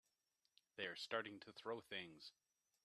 [0.77, 2.31] They're starting to throw things!